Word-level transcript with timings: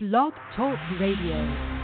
Blog 0.00 0.32
Talk 0.54 0.78
Radio. 1.00 1.77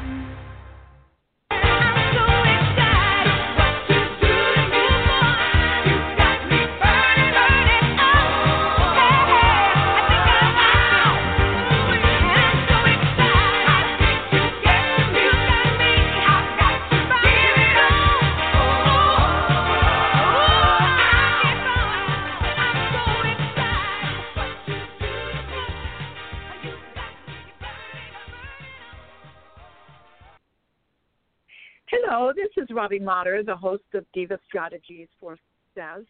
Robbie 32.74 32.98
Motter, 32.98 33.42
the 33.42 33.56
host 33.56 33.84
of 33.94 34.04
Diva 34.12 34.38
Strategies 34.46 35.08
for 35.20 35.36
Success, 35.74 36.04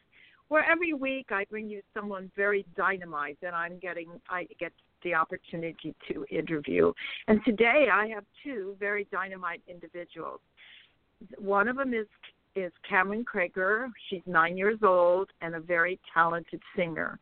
where 0.49 0.65
every 0.71 0.93
week 0.93 1.27
I 1.31 1.45
bring 1.51 1.69
you 1.69 1.83
someone 1.95 2.31
very 2.37 2.65
dynamite 2.77 3.39
that 3.43 3.55
I'm 3.55 3.79
getting 3.79 4.09
I 4.29 4.47
get 4.59 4.73
the 5.03 5.15
opportunity 5.15 5.95
to 6.11 6.25
interview. 6.31 6.93
And 7.29 7.41
today 7.45 7.89
I 7.93 8.09
have 8.09 8.25
two 8.43 8.77
very 8.81 9.07
dynamite 9.13 9.63
individuals. 9.69 10.41
One 11.39 11.69
of 11.69 11.77
them 11.77 11.95
is 11.95 12.07
is 12.57 12.73
Camryn 12.91 13.25
Cregger. 13.25 13.89
She's 14.09 14.23
nine 14.27 14.57
years 14.57 14.79
old 14.83 15.31
and 15.41 15.55
a 15.55 15.61
very 15.61 15.99
talented 16.13 16.61
singer. 16.77 17.19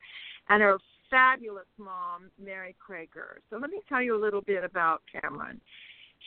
And 0.48 0.62
her 0.62 0.78
fabulous 1.11 1.66
mom, 1.78 2.30
Mary 2.42 2.74
Cregger. 2.86 3.38
So 3.50 3.56
let 3.59 3.70
me 3.70 3.80
tell 3.88 4.02
you 4.02 4.16
a 4.16 4.20
little 4.20 4.42
bit 4.42 4.64
about 4.64 5.02
Camryn. 5.14 5.59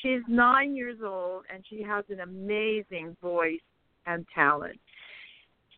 She's 0.02 0.22
nine 0.28 0.76
years 0.76 0.98
old 1.04 1.44
and 1.54 1.64
she 1.70 1.82
has 1.82 2.06
an 2.10 2.22
amazing 2.22 3.16
voice 3.22 3.60
and 4.06 4.26
talent. 4.34 4.80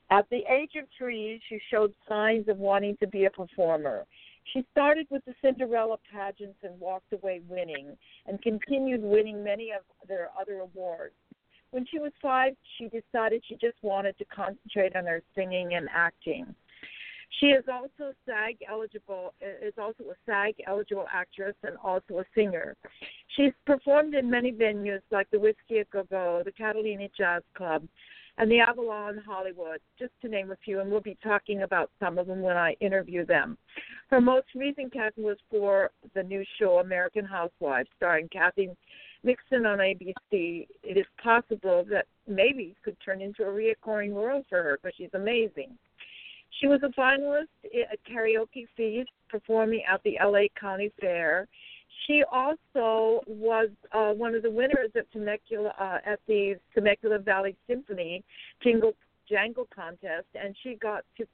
At 0.09 0.30
the 0.30 0.44
age 0.50 0.72
of 0.78 0.86
three, 0.97 1.42
she 1.50 1.59
showed 1.69 1.94
signs 2.08 2.47
of 2.47 2.58
wanting 2.58 2.95
to 3.02 3.08
be 3.08 3.25
a 3.25 3.30
performer. 3.30 4.05
She 4.53 4.66
started 4.72 5.08
with 5.09 5.25
the 5.25 5.33
Cinderella 5.42 5.97
pageants 6.11 6.59
and 6.64 6.80
walked 6.80 7.11
away 7.11 7.42
winning, 7.50 7.97
and 8.25 8.42
continued 8.42 9.02
winning 9.02 9.44
many 9.44 9.72
of 9.72 9.81
their 10.08 10.30
other 10.39 10.59
awards. 10.59 11.16
When 11.72 11.86
she 11.86 11.99
was 11.99 12.14
five, 12.22 12.55
she 12.77 12.86
decided 12.86 13.44
she 13.45 13.55
just 13.55 13.77
wanted 13.81 14.17
to 14.20 14.25
concentrate 14.25 14.95
on 14.95 15.05
her 15.05 15.22
singing 15.36 15.73
and 15.73 15.89
acting. 15.94 16.55
She 17.39 17.47
is 17.47 17.66
also 17.71 18.13
SAG 18.25 18.57
eligible 18.67 19.33
is 19.41 19.73
also 19.77 20.03
a 20.05 20.16
SAG 20.25 20.55
eligible 20.66 21.05
actress 21.13 21.55
and 21.63 21.77
also 21.83 22.19
a 22.19 22.25
singer. 22.33 22.75
She's 23.35 23.53
performed 23.66 24.16
in 24.16 24.30
many 24.30 24.52
venues 24.52 25.02
like 25.11 25.30
the 25.30 25.39
Whisky 25.39 25.80
a 25.80 25.85
Go 25.85 26.03
Go, 26.09 26.41
the 26.43 26.52
Catalina 26.52 27.08
Jazz 27.15 27.43
Club, 27.55 27.88
and 28.39 28.49
the 28.52 28.59
Avalon 28.59 29.21
Hollywood, 29.25 29.80
just 29.97 30.13
to 30.21 30.30
name 30.30 30.52
a 30.52 30.55
few, 30.63 30.80
and 30.80 30.91
we'll 30.91 31.02
be 31.02 31.17
talking 31.23 31.63
about 31.63 31.91
some 31.99 32.17
of 32.17 32.27
them 32.27 32.41
when 32.41 32.58
I 32.58 32.75
interview 32.80 33.25
them. 33.25 33.58
Her 34.09 34.21
most 34.21 34.47
recent 34.55 34.93
casting 34.93 35.23
was 35.23 35.38
for 35.49 35.91
the 36.13 36.23
new 36.23 36.43
show 36.59 36.80
American 36.80 37.25
Housewives, 37.25 37.89
starring 37.97 38.30
Kathy 38.30 38.69
Mixon 39.23 39.65
on 39.65 39.80
ABC. 39.80 40.67
It 40.83 40.97
is 40.97 41.05
possible 41.21 41.83
that 41.89 42.05
maybe 42.27 42.75
could 42.83 42.97
turn 43.03 43.21
into 43.21 43.43
a 43.43 43.47
reoccurring 43.47 44.13
role 44.13 44.43
for 44.49 44.61
her 44.63 44.80
because 44.81 44.95
she's 44.97 45.13
amazing. 45.13 45.77
She 46.59 46.67
was 46.67 46.81
a 46.84 47.00
finalist 47.00 47.48
at 47.92 48.00
Karaoke 48.09 48.66
Feast, 48.76 49.09
performing 49.30 49.84
at 49.92 50.02
the 50.03 50.17
LA 50.23 50.48
County 50.59 50.92
Fair. 51.00 51.48
She 52.06 52.23
also 52.31 53.22
was 53.28 53.70
uh, 53.92 54.12
one 54.14 54.34
of 54.36 54.44
the 54.44 54.52
winners 54.52 54.92
at 54.95 55.12
Temecula 55.12 55.73
uh, 55.80 55.98
at 56.06 56.20
the 56.28 56.56
Temecula 56.73 57.20
Valley 57.20 57.56
Symphony 57.67 58.23
Jingle 58.64 58.94
Jangle 59.30 59.67
contest, 59.73 60.28
and 60.36 60.56
she 60.64 60.76
got 60.76 61.04
to 61.17 61.27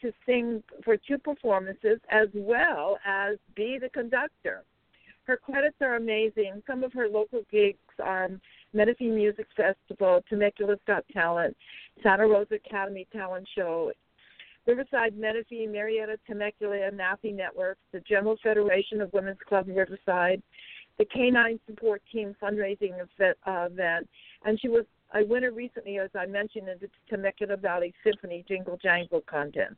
to 0.00 0.12
sing 0.26 0.62
for 0.84 0.96
two 0.96 1.18
performances 1.18 1.98
as 2.10 2.28
well 2.34 2.98
as 3.04 3.36
be 3.56 3.78
the 3.80 3.88
conductor. 3.88 4.62
Her 5.24 5.36
credits 5.36 5.76
are 5.80 5.96
amazing. 5.96 6.62
Some 6.66 6.84
of 6.84 6.92
her 6.92 7.08
local 7.08 7.42
gigs 7.50 7.78
are 8.02 8.30
Menifee 8.72 9.10
Music 9.10 9.46
Festival, 9.56 10.22
Temecula's 10.28 10.78
Got 10.86 11.04
Talent, 11.12 11.56
Santa 12.02 12.26
Rosa 12.26 12.54
Academy 12.54 13.06
Talent 13.12 13.46
Show, 13.54 13.92
Riverside 14.68 15.16
Menifee, 15.16 15.66
Murrieta 15.66 16.18
Temecula 16.26 16.86
and 16.86 16.98
NAFE 16.98 17.34
Networks, 17.34 17.80
the 17.90 18.00
General 18.00 18.36
Federation 18.42 19.00
of 19.00 19.10
Women's 19.14 19.38
Club 19.48 19.66
Riverside, 19.66 20.42
the 20.98 21.06
Canine 21.06 21.58
Support 21.66 22.02
Team 22.12 22.36
fundraising 22.40 22.92
event, 23.46 24.08
and 24.44 24.60
she 24.60 24.68
was 24.68 24.84
a 25.14 25.24
winner 25.24 25.52
recently, 25.52 25.98
as 25.98 26.10
I 26.14 26.26
mentioned, 26.26 26.68
in 26.68 26.76
the 26.82 26.90
Temecula 27.08 27.56
Valley 27.56 27.94
Symphony 28.04 28.44
Jingle 28.46 28.78
Jangle 28.82 29.22
contest. 29.22 29.72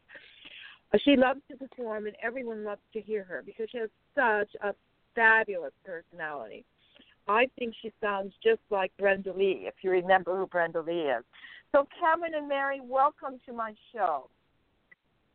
Uh, 0.93 0.99
she 1.05 1.17
loves 1.17 1.41
to 1.49 1.57
perform, 1.57 2.09
and 2.09 2.17
everyone 2.21 2.65
loves 2.65 2.83
to 2.93 3.01
hear 3.01 3.23
her 3.23 3.45
because 3.47 3.69
she 3.71 3.79
has 3.79 3.91
such 4.17 4.51
a 4.61 4.75
fabulous 5.15 5.73
personality. 5.85 6.65
I 7.29 7.49
think 7.57 7.75
she 7.81 7.93
sounds 8.01 8.33
just 8.43 8.63
like 8.71 8.91
Brenda 8.99 9.33
Lee, 9.33 9.69
if 9.69 9.75
you 9.83 9.93
remember 9.93 10.37
who 10.37 10.49
Brenda 10.49 10.81
Lee 10.81 11.03
is. 11.03 11.23
So, 11.71 11.87
Camryn 12.03 12.37
and 12.37 12.49
Mary, 12.49 12.81
welcome 12.83 13.39
to 13.47 13.53
my 13.53 13.73
show. 13.93 14.29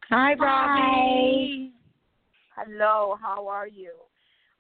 Hi, 0.10 0.36
Robbie. 0.36 1.74
Hi. 2.56 2.64
Hello, 2.64 3.18
how 3.22 3.48
are 3.48 3.68
you? 3.68 3.92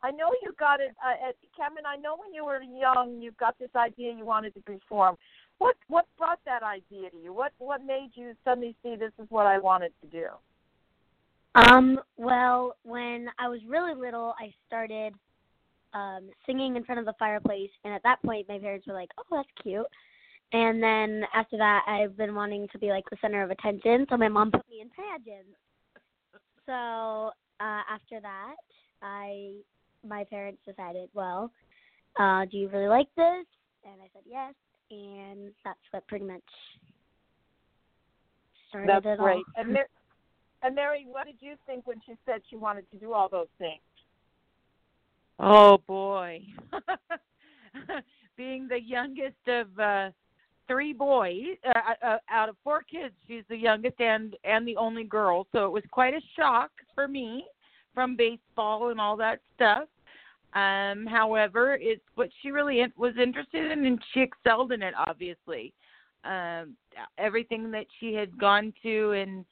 I 0.01 0.11
know 0.11 0.31
you 0.41 0.53
got 0.59 0.79
it, 0.79 0.95
uh, 1.03 1.31
Camryn. 1.57 1.85
I 1.87 1.97
know 1.97 2.15
when 2.17 2.33
you 2.33 2.45
were 2.45 2.61
young, 2.61 3.21
you 3.21 3.31
got 3.39 3.57
this 3.59 3.69
idea 3.75 4.13
you 4.13 4.25
wanted 4.25 4.53
to 4.55 4.61
perform. 4.61 5.15
What 5.59 5.75
what 5.87 6.05
brought 6.17 6.39
that 6.45 6.63
idea 6.63 7.09
to 7.11 7.17
you? 7.17 7.33
What 7.33 7.53
what 7.59 7.83
made 7.85 8.09
you 8.15 8.33
suddenly 8.43 8.75
see 8.83 8.95
this 8.95 9.13
is 9.21 9.27
what 9.29 9.45
I 9.45 9.57
wanted 9.57 9.93
to 10.01 10.07
do? 10.09 10.27
Um. 11.55 11.99
Well, 12.17 12.75
when 12.83 13.27
I 13.39 13.47
was 13.47 13.59
really 13.67 13.93
little, 13.93 14.33
I 14.39 14.51
started 14.67 15.13
um 15.93 16.29
singing 16.45 16.75
in 16.75 16.83
front 16.83 16.99
of 16.99 17.05
the 17.05 17.13
fireplace, 17.17 17.71
and 17.83 17.93
at 17.93 18.03
that 18.03 18.21
point, 18.23 18.49
my 18.49 18.59
parents 18.59 18.87
were 18.87 18.93
like, 18.93 19.11
"Oh, 19.17 19.23
that's 19.31 19.49
cute." 19.61 19.85
And 20.53 20.81
then 20.81 21.23
after 21.33 21.57
that, 21.57 21.83
I've 21.87 22.15
been 22.15 22.35
wanting 22.35 22.67
to 22.71 22.79
be 22.79 22.89
like 22.89 23.03
the 23.09 23.17
center 23.21 23.43
of 23.43 23.51
attention, 23.51 24.05
so 24.09 24.17
my 24.17 24.27
mom 24.29 24.51
put 24.51 24.67
me 24.69 24.81
in 24.81 24.89
pageants. 24.89 25.57
So 26.65 27.31
uh, 27.59 27.81
after 27.89 28.21
that, 28.21 28.55
I 29.01 29.53
my 30.07 30.23
parents 30.25 30.61
decided, 30.65 31.09
well, 31.13 31.51
uh, 32.19 32.45
do 32.45 32.57
you 32.57 32.69
really 32.69 32.87
like 32.87 33.07
this? 33.17 33.45
And 33.83 34.01
I 34.01 34.07
said 34.13 34.23
yes, 34.25 34.53
and 34.91 35.51
that's 35.63 35.79
what 35.91 36.07
pretty 36.07 36.25
much 36.25 36.41
started 38.69 38.89
that's 38.89 39.05
it 39.05 39.17
great. 39.17 39.37
all. 39.37 39.43
And, 39.57 39.69
Mar- 39.73 39.89
and 40.63 40.75
Mary, 40.75 41.05
what 41.07 41.25
did 41.25 41.37
you 41.39 41.55
think 41.65 41.87
when 41.87 42.01
she 42.05 42.13
said 42.25 42.41
she 42.49 42.55
wanted 42.55 42.89
to 42.91 42.97
do 42.97 43.13
all 43.13 43.29
those 43.29 43.47
things? 43.57 43.81
Oh 45.39 45.79
boy, 45.85 46.41
being 48.37 48.67
the 48.69 48.79
youngest 48.79 49.35
of 49.47 49.67
uh, 49.77 50.11
three 50.67 50.93
boys 50.93 51.43
uh, 51.65 51.69
uh, 51.69 52.07
uh, 52.07 52.17
out 52.29 52.49
of 52.49 52.55
four 52.63 52.81
kids. 52.81 53.13
She's 53.27 53.43
the 53.49 53.57
youngest 53.57 53.99
and 53.99 54.35
and 54.43 54.67
the 54.67 54.77
only 54.77 55.03
girl, 55.03 55.47
so 55.51 55.65
it 55.65 55.71
was 55.71 55.83
quite 55.91 56.13
a 56.13 56.21
shock 56.35 56.71
for 56.93 57.07
me 57.07 57.45
from 57.93 58.15
baseball 58.15 58.89
and 58.89 58.99
all 58.99 59.15
that 59.17 59.39
stuff. 59.55 59.87
Um, 60.53 61.05
however, 61.05 61.77
it's 61.81 62.03
what 62.15 62.29
she 62.41 62.51
really 62.51 62.81
was 62.97 63.13
interested 63.21 63.71
in, 63.71 63.85
and 63.85 64.01
she 64.13 64.21
excelled 64.21 64.71
in 64.71 64.81
it. 64.81 64.93
Obviously, 65.07 65.73
um, 66.23 66.75
everything 67.17 67.71
that 67.71 67.85
she 67.99 68.13
had 68.13 68.37
gone 68.37 68.73
to 68.83 69.11
and 69.11 69.45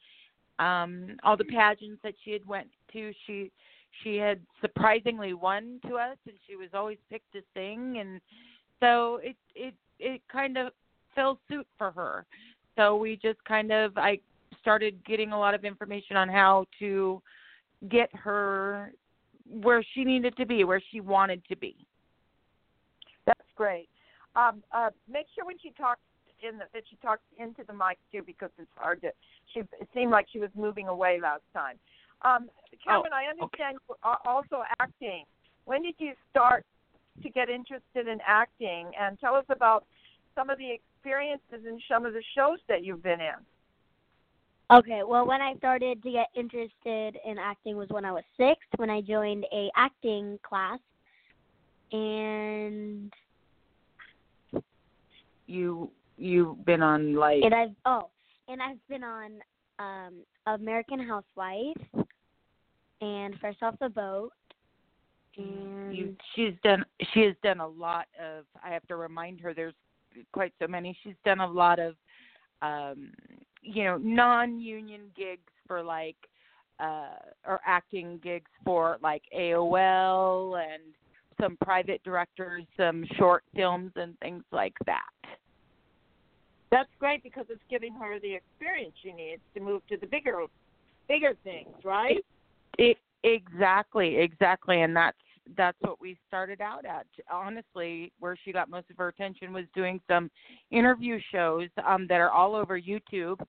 um, 0.58 1.16
all 1.22 1.36
the 1.36 1.44
pageants 1.44 2.00
that 2.02 2.14
she 2.24 2.30
had 2.32 2.46
went 2.46 2.68
to, 2.92 3.12
she 3.26 3.50
she 4.02 4.16
had 4.16 4.40
surprisingly 4.60 5.34
won 5.34 5.78
to 5.86 5.96
us, 5.96 6.16
and 6.26 6.36
she 6.48 6.56
was 6.56 6.68
always 6.74 6.98
picked 7.10 7.32
to 7.32 7.42
sing, 7.54 7.98
and 7.98 8.20
so 8.80 9.20
it 9.22 9.36
it 9.54 9.74
it 9.98 10.22
kind 10.30 10.56
of 10.56 10.72
fell 11.14 11.38
suit 11.48 11.66
for 11.78 11.90
her. 11.92 12.26
So 12.76 12.96
we 12.96 13.18
just 13.22 13.42
kind 13.44 13.72
of 13.72 13.96
I 13.96 14.18
started 14.60 15.04
getting 15.04 15.32
a 15.32 15.38
lot 15.38 15.54
of 15.54 15.64
information 15.64 16.16
on 16.16 16.28
how 16.28 16.64
to 16.78 17.22
get 17.88 18.08
her 18.14 18.92
where 19.48 19.84
she 19.94 20.04
needed 20.04 20.36
to 20.38 20.46
be, 20.46 20.64
where 20.64 20.82
she 20.90 21.00
wanted 21.00 21.42
to 21.48 21.56
be. 21.56 21.76
That's 23.26 23.40
great. 23.56 23.88
Um, 24.36 24.62
uh, 24.72 24.90
make 25.10 25.26
sure 25.34 25.44
when 25.44 25.58
she 25.62 25.70
talks 25.70 26.00
in 26.42 26.58
the, 26.58 26.64
that 26.72 26.82
she 26.88 26.96
talks 26.96 27.22
into 27.38 27.62
the 27.66 27.72
mic 27.72 27.98
too, 28.10 28.22
because 28.24 28.50
it's 28.58 28.70
hard 28.76 29.00
to. 29.02 29.10
She 29.52 29.60
it 29.60 29.88
seemed 29.94 30.10
like 30.10 30.26
she 30.32 30.38
was 30.38 30.50
moving 30.56 30.88
away 30.88 31.20
last 31.22 31.42
time. 31.52 31.76
Um, 32.22 32.48
Camryn, 32.86 33.12
oh, 33.12 33.14
I 33.14 33.30
understand 33.30 33.76
okay. 33.90 34.00
You're 34.04 34.32
also 34.32 34.62
acting. 34.80 35.24
When 35.66 35.82
did 35.82 35.94
you 35.98 36.12
start 36.30 36.64
to 37.22 37.28
get 37.30 37.48
interested 37.48 38.08
in 38.08 38.18
acting? 38.26 38.90
And 39.00 39.18
tell 39.20 39.34
us 39.34 39.44
about 39.50 39.84
some 40.34 40.50
of 40.50 40.58
the 40.58 40.78
experiences 41.04 41.66
in 41.66 41.78
some 41.90 42.06
of 42.06 42.12
the 42.12 42.22
shows 42.36 42.58
that 42.68 42.84
you've 42.84 43.02
been 43.02 43.20
in? 43.20 43.34
Okay, 44.72 45.02
well, 45.06 45.26
when 45.26 45.42
I 45.42 45.54
started 45.56 46.02
to 46.02 46.10
get 46.10 46.28
interested 46.34 47.18
in 47.24 47.38
acting 47.38 47.76
was 47.76 47.88
when 47.90 48.04
I 48.04 48.12
was 48.12 48.24
six, 48.36 48.60
when 48.76 48.88
I 48.88 49.02
joined 49.02 49.44
a 49.52 49.70
acting 49.76 50.38
class, 50.42 50.78
and 51.92 53.12
You 55.46 55.90
you've 56.16 56.64
been 56.64 56.80
on 56.80 57.14
like 57.14 57.42
and 57.42 57.54
I've 57.54 57.74
oh, 57.84 58.08
and 58.48 58.62
I've 58.62 58.78
been 58.88 59.04
on 59.04 59.32
um 59.78 60.14
American 60.46 60.98
Housewife 60.98 62.06
and 63.02 63.34
First 63.40 63.62
Off 63.62 63.74
the 63.80 63.90
Boat 63.90 64.32
and 65.36 65.94
you 65.94 66.16
she's 66.34 66.54
done 66.62 66.84
she 67.12 67.20
has 67.20 67.34
done 67.42 67.60
a 67.60 67.66
lot 67.66 68.06
of 68.18 68.44
I 68.64 68.70
have 68.70 68.86
to 68.88 68.96
remind 68.96 69.40
her 69.40 69.52
there's 69.52 69.74
quite 70.32 70.52
so 70.60 70.66
many. 70.66 70.96
She's 71.02 71.14
done 71.24 71.40
a 71.40 71.46
lot 71.46 71.78
of 71.78 71.94
um 72.62 73.12
you 73.62 73.84
know, 73.84 73.96
non 73.96 74.60
union 74.60 75.02
gigs 75.16 75.52
for 75.66 75.82
like 75.82 76.16
uh 76.80 77.16
or 77.46 77.60
acting 77.66 78.20
gigs 78.22 78.50
for 78.64 78.98
like 79.02 79.22
AOL 79.36 80.62
and 80.62 80.82
some 81.40 81.56
private 81.62 82.02
directors, 82.04 82.64
some 82.76 83.04
short 83.16 83.42
films 83.54 83.92
and 83.96 84.18
things 84.20 84.44
like 84.52 84.74
that. 84.86 85.02
That's 86.70 86.90
great 86.98 87.22
because 87.22 87.46
it's 87.50 87.62
giving 87.70 87.94
her 87.94 88.18
the 88.18 88.34
experience 88.34 88.94
she 89.02 89.12
needs 89.12 89.42
to 89.54 89.60
move 89.60 89.86
to 89.88 89.96
the 89.96 90.06
bigger, 90.06 90.40
bigger 91.08 91.34
things, 91.44 91.74
right? 91.84 92.24
It, 92.78 92.96
exactly, 93.22 94.16
exactly, 94.16 94.82
and 94.82 94.96
that's 94.96 95.16
that's 95.56 95.76
what 95.80 96.00
we 96.00 96.16
started 96.26 96.60
out 96.60 96.84
at. 96.84 97.06
Honestly, 97.30 98.12
where 98.18 98.36
she 98.44 98.52
got 98.52 98.68
most 98.68 98.90
of 98.90 98.96
her 98.96 99.08
attention 99.08 99.52
was 99.52 99.64
doing 99.74 100.00
some 100.08 100.30
interview 100.70 101.18
shows 101.32 101.68
um, 101.86 102.06
that 102.08 102.20
are 102.20 102.30
all 102.30 102.54
over 102.54 102.80
YouTube, 102.80 103.40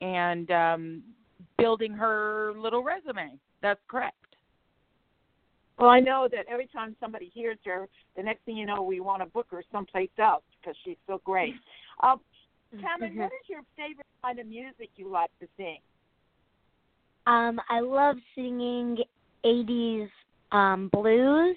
and 0.00 0.50
um, 0.50 1.02
building 1.58 1.92
her 1.92 2.52
little 2.56 2.82
resume. 2.82 3.38
That's 3.62 3.80
correct. 3.88 4.16
Well, 5.78 5.90
I 5.90 6.00
know 6.00 6.26
that 6.32 6.46
every 6.48 6.68
time 6.68 6.96
somebody 7.00 7.30
hears 7.34 7.58
her, 7.66 7.88
the 8.16 8.22
next 8.22 8.44
thing 8.44 8.56
you 8.56 8.66
know, 8.66 8.82
we 8.82 9.00
want 9.00 9.22
to 9.22 9.26
book 9.26 9.46
her 9.50 9.62
someplace 9.70 10.10
else 10.18 10.42
because 10.60 10.76
she's 10.84 10.96
so 11.06 11.20
great. 11.24 11.54
Um, 12.02 12.20
Camryn, 12.74 13.14
Mhm. 13.14 13.16
what 13.16 13.32
is 13.32 13.48
your 13.48 13.62
favorite 13.74 14.06
kind 14.22 14.38
of 14.38 14.46
music 14.46 14.90
you 14.96 15.08
like 15.08 15.30
to 15.40 15.48
sing? 15.56 15.78
Um, 17.26 17.58
I 17.70 17.80
love 17.80 18.18
singing 18.34 18.98
80s 19.44 20.10
um, 20.52 20.88
blues, 20.92 21.56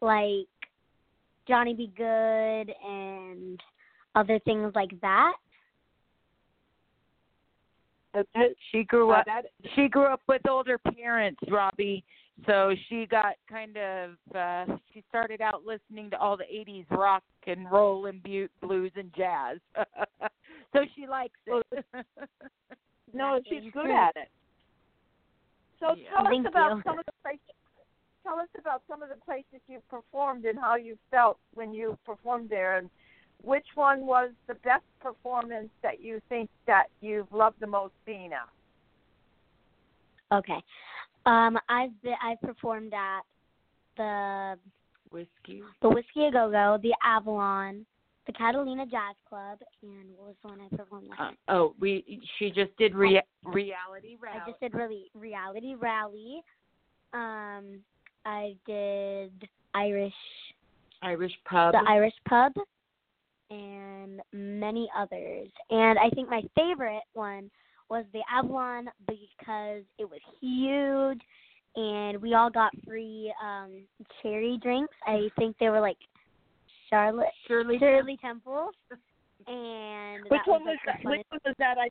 like 0.00 0.46
Johnny 1.46 1.74
B. 1.74 1.90
Goode 1.96 2.72
and 2.86 3.60
other 4.14 4.38
things 4.40 4.72
like 4.74 4.98
that. 5.00 5.34
Okay. 8.16 8.54
She 8.72 8.84
grew 8.84 9.10
Uh, 9.12 9.18
up. 9.18 9.26
that, 9.26 9.46
She 9.74 9.88
grew 9.88 10.06
up 10.06 10.22
with 10.28 10.42
older 10.48 10.78
parents, 10.78 11.40
Robbie. 11.48 12.04
So 12.46 12.72
she 12.88 13.06
got 13.06 13.34
kind 13.48 13.76
of. 13.76 14.16
uh 14.34 14.64
She 14.94 15.02
started 15.08 15.40
out 15.40 15.64
listening 15.64 16.08
to 16.10 16.18
all 16.18 16.36
the 16.36 16.44
'80s 16.44 16.86
rock 16.90 17.22
and 17.46 17.70
roll 17.70 18.06
and 18.06 18.22
bu- 18.22 18.48
blues 18.60 18.92
and 18.96 19.12
jazz. 19.14 19.58
so 20.72 20.84
she 20.94 21.06
likes 21.06 21.38
it. 21.46 21.66
no, 23.12 23.40
she's 23.48 23.70
good 23.72 23.90
at 23.90 24.16
it. 24.16 24.28
So 25.80 25.94
Yeah. 25.96 26.10
tell 26.10 26.26
us 26.28 26.46
about 26.46 26.76
you. 26.76 26.82
some 26.84 26.98
of 26.98 27.04
the 27.06 27.12
places. 27.22 27.40
Tell 28.24 28.38
us 28.38 28.48
about 28.58 28.82
some 28.88 29.02
of 29.02 29.08
the 29.08 29.16
places 29.24 29.60
you've 29.68 29.88
performed 29.88 30.44
and 30.44 30.58
how 30.58 30.76
you 30.76 30.98
felt 31.10 31.38
when 31.54 31.72
you 31.72 31.96
performed 32.04 32.50
there, 32.50 32.76
and 32.76 32.90
which 33.42 33.66
one 33.74 34.06
was 34.06 34.30
the 34.46 34.54
best 34.54 34.84
performance 35.00 35.70
that 35.82 36.02
you 36.02 36.20
think 36.28 36.50
that 36.66 36.86
you've 37.00 37.32
loved 37.32 37.56
the 37.60 37.66
most 37.66 37.94
being 38.04 38.32
at. 38.32 38.48
Okay. 40.36 40.62
Um, 41.26 41.58
I've 41.68 41.90
been, 42.02 42.14
I've 42.22 42.40
performed 42.40 42.92
at 42.94 43.20
the 43.96 44.58
Whisky. 45.10 45.62
the 45.82 45.88
Whisky 45.88 46.26
A 46.26 46.32
Go 46.32 46.50
Go, 46.50 46.78
the 46.82 46.94
Avalon, 47.04 47.86
the 48.26 48.32
Catalina 48.32 48.84
Jazz 48.84 49.16
Club, 49.28 49.58
and 49.82 50.10
what 50.16 50.28
was 50.28 50.36
the 50.42 50.48
one 50.48 50.60
I 50.60 50.76
performed 50.76 51.08
last 51.08 51.34
Uh, 51.48 51.52
oh, 51.52 51.74
we. 51.80 52.20
She 52.38 52.50
just 52.50 52.76
did 52.78 52.94
rea- 52.94 53.22
reality 53.44 54.16
I 54.22 54.48
just 54.48 54.60
did 54.60 54.74
really 54.74 55.10
reality 55.14 55.74
rally. 55.74 56.42
Um, 57.14 57.80
I 58.28 58.54
did 58.66 59.48
Irish 59.74 60.12
Irish 61.00 61.32
pub. 61.48 61.72
the 61.72 61.82
Irish 61.88 62.12
pub 62.28 62.52
and 63.50 64.20
many 64.32 64.90
others. 64.96 65.48
And 65.70 65.98
I 65.98 66.10
think 66.10 66.28
my 66.28 66.42
favorite 66.54 67.04
one 67.14 67.50
was 67.88 68.04
the 68.12 68.20
Avalon 68.30 68.88
because 69.06 69.82
it 69.98 70.04
was 70.04 70.20
huge 70.42 71.20
and 71.74 72.20
we 72.20 72.34
all 72.34 72.50
got 72.50 72.70
free 72.86 73.32
um 73.42 73.84
cherry 74.22 74.58
drinks. 74.62 74.94
I 75.06 75.30
think 75.38 75.56
they 75.58 75.70
were 75.70 75.80
like 75.80 75.96
Charlotte 76.90 77.28
Shirley. 77.46 77.78
Shirley 77.78 78.18
Temples. 78.20 78.74
And 79.46 80.24
Which 80.24 80.42
that 80.44 80.50
one 80.50 80.64
was 80.64 80.76
was 80.76 80.78
that? 80.84 81.08
Which 81.08 81.24
one 81.30 81.40
was 81.42 81.54
that? 81.58 81.78
I 81.78 81.88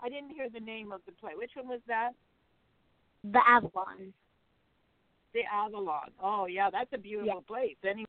I 0.00 0.08
didn't 0.08 0.30
hear 0.30 0.48
the 0.48 0.60
name 0.60 0.92
of 0.92 1.00
the 1.06 1.12
play. 1.12 1.32
Which 1.34 1.50
one 1.56 1.66
was 1.66 1.80
that? 1.88 2.10
the 3.32 3.40
Avalon. 3.48 4.12
The 5.34 5.42
Avalon. 5.52 6.10
Oh 6.22 6.46
yeah, 6.46 6.70
that's 6.70 6.90
a 6.94 6.98
beautiful 6.98 7.44
place. 7.46 7.76
Anyway. 7.84 8.06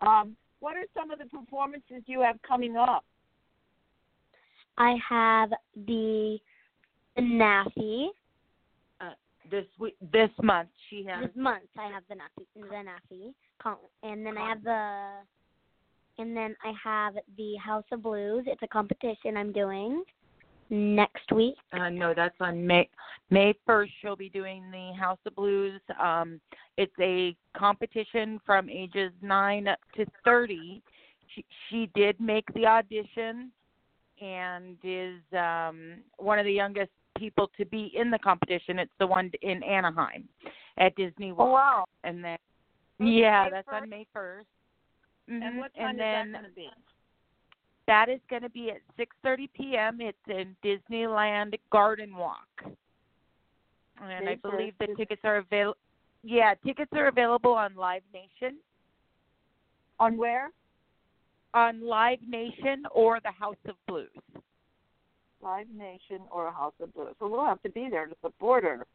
Um, 0.00 0.36
what 0.60 0.76
are 0.76 0.84
some 0.96 1.10
of 1.10 1.18
the 1.18 1.26
performances 1.26 2.02
you 2.06 2.20
have 2.22 2.36
coming 2.46 2.76
up? 2.76 3.04
I 4.78 4.96
have 5.08 5.50
the 5.86 6.38
the 7.16 7.22
NAFE. 7.22 8.08
This 9.50 9.66
week, 9.78 9.94
this 10.10 10.30
month, 10.42 10.70
she 10.88 11.04
has. 11.06 11.26
This 11.26 11.36
month 11.36 11.64
I 11.78 11.88
have 11.92 12.02
the 12.08 12.14
NAFE, 12.14 12.46
the 12.54 12.76
NAFE, 12.76 13.34
and 14.02 14.24
then 14.24 14.38
I 14.38 14.48
have 14.48 14.64
the, 14.64 15.10
and 16.16 16.34
then 16.34 16.56
I 16.64 16.72
have 16.82 17.14
the 17.36 17.54
House 17.56 17.84
of 17.92 18.02
Blues. 18.02 18.44
It's 18.46 18.62
a 18.62 18.66
competition 18.66 19.36
I'm 19.36 19.52
doing 19.52 20.02
next 20.70 21.30
week. 21.32 21.56
Uh, 21.72 21.88
no, 21.90 22.14
that's 22.14 22.36
on 22.40 22.66
May 22.66 22.88
May 23.30 23.54
first. 23.66 23.92
She'll 24.00 24.16
be 24.16 24.28
doing 24.28 24.70
the 24.70 24.92
House 24.98 25.18
of 25.26 25.34
Blues. 25.34 25.80
Um, 26.00 26.40
it's 26.76 26.92
a 27.00 27.34
competition 27.56 28.40
from 28.44 28.68
ages 28.68 29.12
nine 29.22 29.68
up 29.68 29.78
to 29.96 30.04
thirty. 30.24 30.82
She 31.34 31.44
she 31.68 31.90
did 31.94 32.20
make 32.20 32.44
the 32.54 32.66
audition, 32.66 33.50
and 34.20 34.76
is 34.82 35.20
um, 35.32 35.96
one 36.18 36.38
of 36.38 36.44
the 36.44 36.52
youngest 36.52 36.90
people 37.16 37.50
to 37.56 37.64
be 37.64 37.92
in 37.94 38.10
the 38.10 38.18
competition. 38.18 38.78
It's 38.78 38.92
the 38.98 39.06
one 39.06 39.30
in 39.42 39.62
Anaheim 39.62 40.28
at 40.78 40.94
Disney 40.96 41.32
World, 41.32 41.50
Oh 41.50 41.52
wow! 41.52 41.84
and 42.02 42.22
then 42.24 42.38
yeah, 42.98 43.44
May 43.44 43.50
that's 43.50 43.68
1st? 43.68 43.82
on 43.82 43.88
May 43.88 44.06
1st 44.16 44.44
And 45.28 45.42
Mhm. 45.54 45.58
what 45.58 45.74
time 45.74 45.86
and 45.88 45.94
is 45.94 45.98
then 46.00 46.32
that 46.32 46.40
going 46.40 46.50
to 46.50 46.54
be? 46.56 46.70
That 47.86 48.08
is 48.08 48.20
going 48.30 48.42
to 48.42 48.50
be 48.50 48.70
at 48.70 48.78
6:30 48.98 49.48
p.m. 49.54 49.98
It's 50.00 50.18
in 50.28 50.56
Disneyland 50.64 51.54
Garden 51.70 52.16
Walk, 52.16 52.48
and 54.02 54.28
I 54.28 54.36
believe 54.36 54.74
the 54.78 54.88
tickets 54.96 55.22
are 55.24 55.38
available. 55.38 55.76
Yeah, 56.22 56.54
tickets 56.64 56.90
are 56.94 57.08
available 57.08 57.52
on 57.52 57.74
Live 57.74 58.02
Nation, 58.12 58.58
On 60.00 60.16
where? 60.16 60.50
on 61.52 61.86
Live 61.86 62.18
Nation 62.26 62.84
or 62.90 63.20
the 63.20 63.30
House 63.30 63.56
of 63.66 63.76
Blues. 63.86 64.08
Live 65.40 65.66
Nation 65.76 66.20
or 66.30 66.50
House 66.50 66.72
of 66.80 66.92
Blues. 66.94 67.14
So 67.20 67.28
we'll 67.28 67.44
have 67.44 67.62
to 67.62 67.70
be 67.70 67.88
there 67.90 68.06
to 68.06 68.16
support 68.22 68.64
her. 68.64 68.86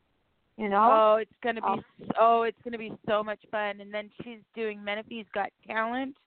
You 0.57 0.67
know? 0.67 0.89
Oh, 0.91 1.15
it's 1.21 1.31
going 1.41 1.55
to 1.55 1.61
be 1.61 1.67
Oh. 1.67 1.81
oh, 2.19 2.41
it's 2.43 2.57
going 2.63 2.73
to 2.73 2.77
be 2.77 2.91
so 3.07 3.23
much 3.23 3.39
fun. 3.49 3.79
And 3.79 3.93
then 3.93 4.09
she's 4.23 4.39
doing 4.55 4.83
Menifee's 4.83 5.27
Got 5.33 5.51
Talent. 5.65 6.17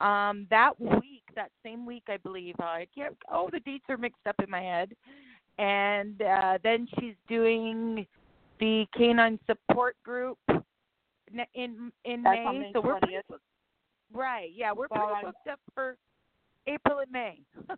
Um, 0.00 0.46
that 0.50 0.78
week, 0.80 1.13
that 1.34 1.50
same 1.64 1.86
week, 1.86 2.04
I 2.08 2.16
believe. 2.18 2.54
I 2.58 2.86
can't. 2.94 3.16
Oh, 3.30 3.48
the 3.52 3.60
dates 3.60 3.84
are 3.88 3.96
mixed 3.96 4.26
up 4.26 4.36
in 4.42 4.50
my 4.50 4.60
head. 4.60 4.92
And 5.58 6.20
uh, 6.20 6.58
then 6.64 6.88
she's 6.98 7.14
doing 7.28 8.06
the 8.58 8.86
Canine 8.96 9.38
Support 9.46 9.96
Group 10.04 10.38
in 11.54 11.92
in 12.04 12.22
That's 12.22 12.36
May. 12.36 12.58
May 12.58 12.70
so 12.72 12.80
we're 12.80 12.98
pretty 12.98 13.18
right. 14.12 14.50
Yeah, 14.54 14.72
we're 14.72 14.86
Well, 14.90 15.08
pretty 15.08 15.26
booked 15.26 15.48
up 15.50 15.60
for 15.74 15.96
April 16.66 16.98
and 17.00 17.10
May. 17.10 17.40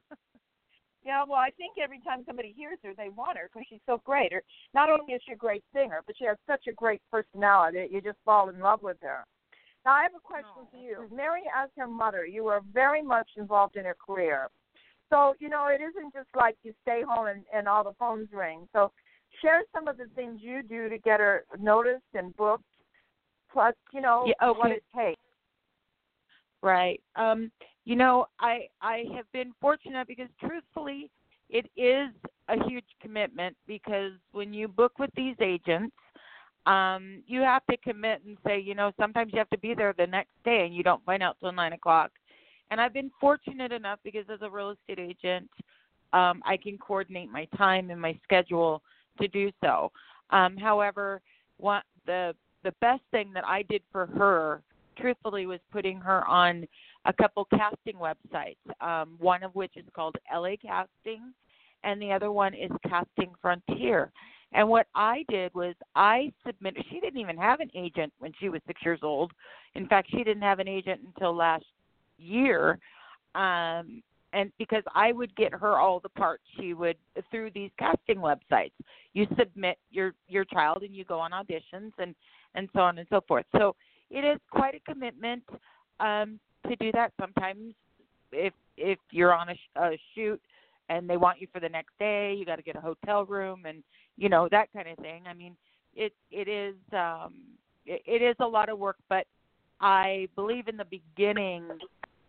Yeah, 1.06 1.22
well, 1.22 1.38
I 1.38 1.50
think 1.50 1.75
every 1.80 2.00
time 2.00 2.25
somebody 2.26 2.52
hears 2.56 2.78
her, 2.82 2.90
they 2.96 3.10
want 3.10 3.38
her 3.38 3.48
because 3.48 3.64
she's 3.70 3.80
so 3.86 4.02
great. 4.04 4.32
Or 4.32 4.42
not 4.75 4.90
only 4.90 5.14
is 5.14 5.22
she 5.25 5.34
a 5.34 5.36
great 5.36 5.62
singer, 5.72 6.02
but 6.04 6.16
she 6.18 6.25
has 6.25 6.36
such 6.48 6.66
a 6.66 6.72
great 6.72 7.00
personality 7.12 7.78
that 7.78 7.92
you 7.92 8.00
just 8.00 8.18
fall 8.25 8.48
in 8.48 8.58
love 8.58 8.82
with 8.82 8.96
her. 9.02 9.25
Now, 9.87 9.93
I 9.93 10.02
have 10.02 10.14
a 10.16 10.21
question 10.21 10.66
for 10.69 10.76
you. 10.76 11.07
Mary, 11.14 11.43
as 11.57 11.71
her 11.78 11.87
mother, 11.87 12.26
you 12.26 12.43
were 12.43 12.61
very 12.75 13.02
much 13.02 13.28
involved 13.37 13.76
in 13.76 13.85
her 13.85 13.97
career. 14.05 14.49
So, 15.11 15.35
you 15.38 15.49
know, 15.49 15.69
it 15.69 15.81
isn't 15.81 16.12
just 16.12 16.26
like 16.35 16.57
you 16.64 16.75
stay 16.83 17.02
home 17.09 17.28
and, 17.28 17.45
and 17.55 17.69
all 17.69 17.85
the 17.85 17.93
phones 17.97 18.28
ring. 18.33 18.69
So, 18.73 18.90
share 19.40 19.62
some 19.73 19.87
of 19.87 19.97
the 19.97 20.07
things 20.16 20.40
you 20.43 20.64
do 20.64 20.88
to 20.88 20.99
get 20.99 21.21
her 21.21 21.45
noticed 21.61 22.02
and 22.14 22.37
booked, 22.37 22.64
plus, 23.52 23.75
you 23.93 24.00
know, 24.00 24.25
Yeah, 24.26 24.50
what 24.50 24.73
it 24.73 24.83
takes. 24.93 25.21
Right. 26.62 27.00
Um, 27.14 27.52
you 27.85 27.95
know, 27.95 28.26
I 28.40 28.66
I 28.81 29.05
have 29.14 29.31
been 29.33 29.52
fortunate 29.61 30.09
because 30.09 30.28
truthfully, 30.40 31.11
it 31.49 31.71
is 31.76 32.09
a 32.49 32.69
huge 32.69 32.88
commitment 33.00 33.57
because 33.69 34.12
when 34.33 34.52
you 34.52 34.66
book 34.66 34.99
with 34.99 35.11
these 35.14 35.37
agents, 35.40 35.95
um, 36.66 37.23
you 37.26 37.40
have 37.42 37.64
to 37.70 37.76
commit 37.76 38.23
and 38.26 38.37
say, 38.46 38.58
you 38.58 38.75
know, 38.75 38.92
sometimes 38.99 39.32
you 39.32 39.38
have 39.38 39.50
to 39.50 39.58
be 39.58 39.75
there 39.75 39.94
the 39.96 40.06
next 40.06 40.32
day 40.44 40.64
and 40.66 40.75
you 40.75 40.82
don't 40.82 41.04
find 41.04 41.23
out 41.23 41.37
till 41.40 41.52
nine 41.52 41.73
o'clock. 41.73 42.11
And 42.70 42.80
I've 42.80 42.92
been 42.92 43.11
fortunate 43.20 43.73
enough 43.73 44.00
because 44.02 44.25
as 44.32 44.40
a 44.42 44.50
real 44.50 44.70
estate 44.70 44.99
agent, 44.99 45.49
um, 46.12 46.42
I 46.44 46.56
can 46.56 46.76
coordinate 46.78 47.30
my 47.30 47.46
time 47.56 47.90
and 47.90 48.00
my 48.00 48.18
schedule 48.25 48.82
to 49.20 49.28
do 49.28 49.50
so. 49.62 49.92
Um, 50.30 50.56
however, 50.56 51.20
what 51.58 51.85
the 52.04 52.35
the 52.64 52.73
best 52.80 53.02
thing 53.12 53.32
that 53.32 53.44
I 53.46 53.62
did 53.62 53.82
for 53.92 54.06
her, 54.06 54.61
truthfully, 54.99 55.46
was 55.46 55.61
putting 55.70 56.00
her 56.00 56.26
on 56.26 56.66
a 57.04 57.12
couple 57.12 57.44
casting 57.44 57.94
websites. 57.94 58.56
Um, 58.80 59.14
one 59.20 59.44
of 59.44 59.54
which 59.54 59.76
is 59.76 59.85
called 59.94 60.16
LA 60.35 60.54
Casting, 60.61 61.32
and 61.85 62.02
the 62.02 62.11
other 62.11 62.32
one 62.32 62.54
is 62.54 62.70
Casting 62.88 63.32
Frontier. 63.40 64.11
And 64.53 64.69
what 64.69 64.87
I 64.95 65.25
did 65.29 65.55
was 65.55 65.75
I 65.95 66.33
submitted. 66.47 66.85
She 66.91 67.00
didn't 67.00 67.21
even 67.21 67.37
have 67.37 67.61
an 67.61 67.71
agent 67.75 68.12
when 68.19 68.33
she 68.38 68.49
was 68.49 68.61
six 68.67 68.81
years 68.85 69.00
old. 69.03 69.33
In 69.75 69.87
fact, 69.87 70.09
she 70.11 70.19
didn't 70.19 70.43
have 70.43 70.61
an 70.61 70.69
agent 70.69 71.00
until 71.05 71.35
last 71.35 71.65
year. 72.19 72.79
Um, 73.35 74.03
and 74.33 74.53
because 74.59 74.83
I 74.95 75.12
would 75.12 75.35
get 75.37 75.53
her 75.53 75.79
all 75.79 76.00
the 76.00 76.09
parts, 76.11 76.43
she 76.59 76.75
would 76.75 76.97
through 77.31 77.50
these 77.55 77.71
casting 77.79 78.19
websites. 78.19 78.73
You 79.15 79.26
submit 79.38 79.79
your 79.91 80.15
your 80.29 80.45
child, 80.45 80.83
and 80.83 80.95
you 80.95 81.05
go 81.05 81.19
on 81.19 81.31
auditions, 81.33 81.93
and 81.99 82.15
and 82.55 82.69
so 82.75 82.81
on 82.81 82.99
and 82.99 83.07
so 83.09 83.21
forth. 83.26 83.47
So 83.57 83.75
it 84.11 84.25
is 84.25 84.38
quite 84.50 84.75
a 84.75 84.81
commitment 84.81 85.43
um, 86.00 86.38
to 86.69 86.76
do 86.76 86.93
that. 86.93 87.12
Sometimes, 87.21 87.75
if 88.33 88.53
if 88.76 88.99
you're 89.11 89.35
on 89.35 89.49
a, 89.50 89.81
a 89.81 89.99
shoot 90.15 90.41
and 90.88 91.09
they 91.09 91.16
want 91.16 91.40
you 91.40 91.49
for 91.52 91.61
the 91.61 91.69
next 91.69 91.93
day, 91.99 92.35
you 92.35 92.45
got 92.45 92.57
to 92.57 92.62
get 92.62 92.76
a 92.76 92.81
hotel 92.81 93.25
room 93.25 93.64
and 93.66 93.83
you 94.16 94.28
know 94.28 94.49
that 94.50 94.73
kind 94.73 94.88
of 94.88 94.97
thing. 94.99 95.25
I 95.28 95.35
mean, 95.35 95.57
it 95.95 96.12
it 96.31 96.49
is 96.49 96.76
um, 96.93 97.35
it, 97.85 98.02
it 98.07 98.23
is 98.23 98.37
a 98.40 98.47
lot 98.47 98.69
of 98.69 98.78
work, 98.78 98.97
but 99.09 99.26
I 99.81 100.28
believe 100.35 100.69
in 100.69 100.76
the 100.76 100.87
beginning, 100.87 101.64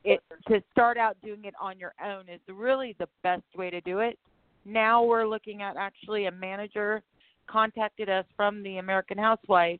it 0.04 0.22
to 0.48 0.62
start 0.72 0.98
out 0.98 1.18
doing 1.24 1.46
it 1.46 1.54
on 1.60 1.80
your 1.80 1.94
own 2.04 2.30
is 2.30 2.42
really 2.48 2.96
the 3.00 3.08
best 3.24 3.44
way 3.56 3.70
to 3.70 3.82
do 3.82 4.00
it. 4.00 4.18
Now 4.66 5.04
we're 5.04 5.28
looking 5.28 5.62
at 5.62 5.78
actually 5.78 6.26
a 6.26 6.32
manager 6.32 7.02
contacted 7.48 8.10
us 8.10 8.26
from 8.36 8.62
the 8.64 8.78
American 8.78 9.18
Housewife 9.18 9.80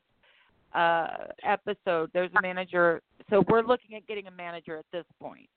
uh, 0.74 1.08
episode. 1.44 2.10
There's 2.14 2.30
a 2.38 2.42
manager, 2.42 3.02
so 3.28 3.44
we're 3.48 3.62
looking 3.62 3.96
at 3.96 4.06
getting 4.06 4.26
a 4.26 4.30
manager 4.30 4.78
at 4.78 4.86
this 4.92 5.04
point. 5.20 5.48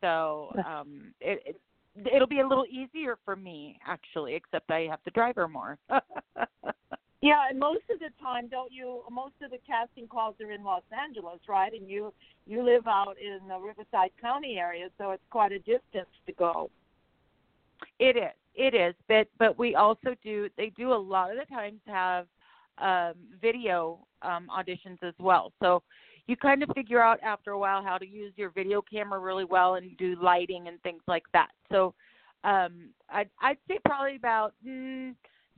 So 0.00 0.52
um, 0.66 1.12
it, 1.20 1.42
it 1.46 1.60
it'll 2.06 2.28
be 2.28 2.40
a 2.40 2.46
little 2.46 2.66
easier 2.66 3.18
for 3.24 3.36
me 3.36 3.78
actually, 3.86 4.34
except 4.34 4.70
I 4.70 4.86
have 4.90 5.02
to 5.04 5.10
drive 5.10 5.36
her 5.36 5.48
more. 5.48 5.78
Yeah, 7.20 7.48
and 7.50 7.58
most 7.58 7.82
of 7.92 7.98
the 7.98 8.10
time, 8.22 8.46
don't 8.46 8.72
you? 8.72 9.02
Most 9.10 9.34
of 9.42 9.50
the 9.50 9.58
casting 9.66 10.06
calls 10.06 10.36
are 10.40 10.52
in 10.52 10.62
Los 10.62 10.84
Angeles, 10.96 11.40
right? 11.48 11.72
And 11.72 11.88
you 11.88 12.12
you 12.46 12.62
live 12.62 12.86
out 12.86 13.16
in 13.20 13.40
the 13.48 13.58
Riverside 13.58 14.10
County 14.20 14.56
area, 14.56 14.88
so 14.98 15.10
it's 15.10 15.22
quite 15.30 15.50
a 15.50 15.58
distance 15.58 16.08
to 16.26 16.32
go. 16.32 16.70
It 17.98 18.16
is, 18.16 18.32
it 18.54 18.74
is, 18.74 18.94
but 19.08 19.26
but 19.38 19.58
we 19.58 19.74
also 19.74 20.14
do. 20.22 20.48
They 20.56 20.70
do 20.76 20.92
a 20.92 20.94
lot 20.94 21.32
of 21.32 21.38
the 21.38 21.52
times 21.52 21.80
have 21.86 22.26
um, 22.78 23.14
video 23.42 23.98
um, 24.22 24.48
auditions 24.56 25.02
as 25.02 25.14
well. 25.18 25.52
So 25.60 25.82
you 26.28 26.36
kind 26.36 26.62
of 26.62 26.68
figure 26.74 27.00
out 27.00 27.18
after 27.22 27.52
a 27.52 27.58
while 27.58 27.82
how 27.82 27.98
to 27.98 28.06
use 28.06 28.32
your 28.36 28.50
video 28.50 28.80
camera 28.82 29.18
really 29.18 29.44
well 29.44 29.74
and 29.74 29.96
do 29.96 30.16
lighting 30.22 30.68
and 30.68 30.80
things 30.82 31.02
like 31.08 31.24
that. 31.32 31.48
So 31.72 31.94
um, 32.44 32.90
I'd 33.10 33.30
I'd 33.42 33.58
say 33.66 33.78
probably 33.84 34.16
about. 34.16 34.54
Mm, 34.66 35.14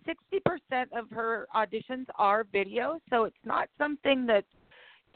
60% 0.09 0.87
of 0.97 1.11
her 1.11 1.47
auditions 1.55 2.07
are 2.17 2.47
video, 2.51 2.99
so 3.11 3.25
it's 3.25 3.37
not 3.45 3.69
something 3.79 4.27
that's 4.27 4.47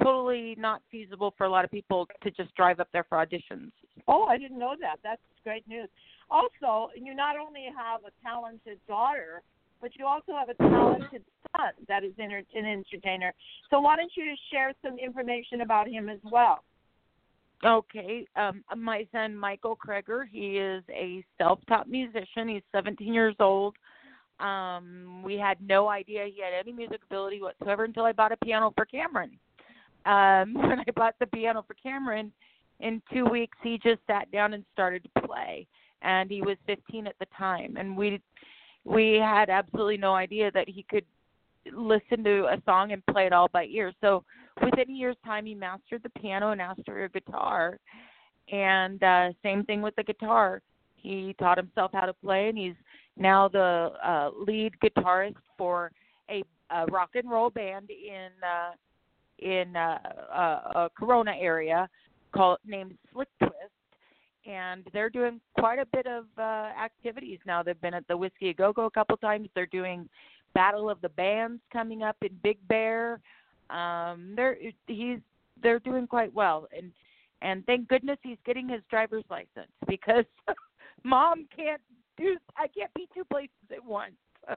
totally 0.02 0.54
not 0.58 0.82
feasible 0.90 1.34
for 1.36 1.44
a 1.46 1.50
lot 1.50 1.64
of 1.64 1.70
people 1.70 2.06
to 2.22 2.30
just 2.30 2.54
drive 2.54 2.80
up 2.80 2.88
there 2.92 3.04
for 3.08 3.18
auditions. 3.18 3.70
Oh, 4.08 4.24
I 4.24 4.36
didn't 4.36 4.58
know 4.58 4.74
that. 4.80 4.96
That's 5.02 5.22
great 5.42 5.66
news. 5.68 5.88
Also, 6.30 6.90
you 6.96 7.14
not 7.14 7.36
only 7.38 7.66
have 7.76 8.00
a 8.04 8.26
talented 8.26 8.78
daughter, 8.88 9.42
but 9.84 9.94
you 9.98 10.06
also 10.06 10.32
have 10.32 10.48
a 10.48 10.54
talented 10.54 11.22
son 11.54 11.72
that 11.88 12.04
is 12.04 12.12
an 12.18 12.32
entertainer. 12.56 13.34
So 13.68 13.80
why 13.80 13.96
don't 13.96 14.10
you 14.16 14.32
share 14.50 14.72
some 14.82 14.98
information 14.98 15.60
about 15.60 15.88
him 15.88 16.08
as 16.08 16.20
well? 16.24 16.64
Okay, 17.62 18.26
um, 18.34 18.64
my 18.74 19.06
son 19.12 19.36
Michael 19.36 19.76
Cregger, 19.76 20.24
he 20.26 20.56
is 20.56 20.82
a 20.88 21.22
self-taught 21.36 21.86
musician. 21.86 22.48
He's 22.48 22.62
17 22.72 23.12
years 23.12 23.34
old. 23.40 23.76
Um, 24.40 25.22
we 25.22 25.34
had 25.34 25.58
no 25.60 25.90
idea 25.90 26.28
he 26.34 26.40
had 26.40 26.58
any 26.58 26.72
music 26.72 27.00
ability 27.04 27.42
whatsoever 27.42 27.84
until 27.84 28.04
I 28.04 28.12
bought 28.12 28.32
a 28.32 28.38
piano 28.38 28.72
for 28.74 28.86
Camryn. 28.86 29.32
Um, 30.06 30.54
when 30.66 30.80
I 30.80 30.90
bought 30.96 31.14
the 31.20 31.26
piano 31.26 31.62
for 31.66 31.76
Camryn, 31.86 32.30
in 32.80 33.02
two 33.12 33.26
weeks 33.26 33.58
he 33.62 33.78
just 33.82 34.00
sat 34.06 34.32
down 34.32 34.54
and 34.54 34.64
started 34.72 35.04
to 35.04 35.20
play, 35.26 35.66
and 36.00 36.30
he 36.30 36.40
was 36.40 36.56
15 36.66 37.06
at 37.06 37.18
the 37.20 37.26
time, 37.36 37.76
and 37.78 37.94
we 37.94 38.22
we 38.84 39.14
had 39.14 39.50
absolutely 39.50 39.96
no 39.96 40.14
idea 40.14 40.50
that 40.52 40.68
he 40.68 40.84
could 40.88 41.04
listen 41.72 42.22
to 42.24 42.44
a 42.46 42.62
song 42.66 42.92
and 42.92 43.04
play 43.06 43.26
it 43.26 43.32
all 43.32 43.48
by 43.52 43.64
ear. 43.64 43.92
So 44.00 44.24
within 44.62 44.90
a 44.90 44.92
year's 44.92 45.16
time, 45.24 45.46
he 45.46 45.54
mastered 45.54 46.02
the 46.02 46.20
piano 46.20 46.50
and 46.50 46.58
mastered 46.58 47.10
a 47.10 47.20
guitar, 47.20 47.78
and 48.52 49.02
uh, 49.02 49.32
same 49.42 49.64
thing 49.64 49.80
with 49.82 49.96
the 49.96 50.02
guitar. 50.02 50.60
He 50.96 51.34
taught 51.38 51.58
himself 51.58 51.90
how 51.92 52.06
to 52.06 52.12
play, 52.12 52.48
and 52.48 52.58
he's 52.58 52.74
now 53.16 53.48
the 53.48 53.92
uh, 54.04 54.30
lead 54.46 54.72
guitarist 54.82 55.36
for 55.56 55.90
a, 56.30 56.42
a 56.70 56.86
rock 56.86 57.10
and 57.14 57.30
roll 57.30 57.50
band 57.50 57.90
in 57.90 58.30
uh, 58.42 58.72
in 59.38 59.76
uh, 59.76 59.98
uh, 60.32 60.60
a 60.74 60.90
Corona 60.96 61.32
area 61.38 61.88
called 62.34 62.58
named 62.66 62.96
Slick 63.12 63.28
Twist, 63.38 63.54
and 64.46 64.84
they're 64.92 65.10
doing 65.10 65.40
quite 65.58 65.78
a 65.78 65.86
bit 65.86 66.06
of 66.06 66.24
uh, 66.38 66.70
activities 66.82 67.38
now. 67.46 67.62
They've 67.62 67.80
been 67.80 67.94
at 67.94 68.06
the 68.08 68.16
Whisky 68.16 68.50
a 68.50 68.54
Go 68.54 68.72
Go 68.72 68.86
a 68.86 68.90
couple 68.90 69.16
times. 69.16 69.48
They're 69.54 69.66
doing 69.66 70.08
Battle 70.54 70.90
of 70.90 71.00
the 71.00 71.08
Bands 71.10 71.60
coming 71.72 72.02
up 72.02 72.16
in 72.22 72.30
Big 72.42 72.58
Bear. 72.68 73.20
Um, 73.70 74.34
they're 74.36 74.56
he's 74.86 75.18
they're 75.62 75.80
doing 75.80 76.06
quite 76.06 76.32
well, 76.32 76.68
and 76.76 76.92
and 77.42 77.64
thank 77.66 77.88
goodness 77.88 78.18
he's 78.22 78.38
getting 78.44 78.68
his 78.68 78.80
driver's 78.90 79.24
license 79.30 79.72
because 79.88 80.24
mom 81.04 81.46
can't 81.56 81.80
do 82.16 82.36
I 82.56 82.68
can't 82.68 82.92
be 82.94 83.08
two 83.14 83.24
places 83.24 83.50
at 83.72 83.84
once. 83.84 84.14